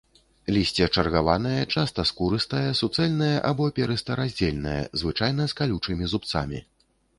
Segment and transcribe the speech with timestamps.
[0.53, 6.67] Лісце чаргаванае, часта скурыстае, суцэльнае або перыста-раздзельнае, звычайна з калючымі зубцамі.